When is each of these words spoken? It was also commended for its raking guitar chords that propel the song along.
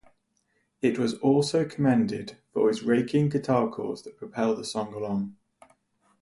It 0.81 0.97
was 0.97 1.13
also 1.19 1.63
commended 1.63 2.35
for 2.55 2.71
its 2.71 2.81
raking 2.81 3.29
guitar 3.29 3.69
chords 3.69 4.01
that 4.01 4.17
propel 4.17 4.55
the 4.55 4.63
song 4.65 4.95
along. 4.95 5.35